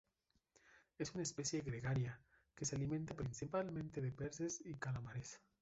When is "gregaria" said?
1.61-2.19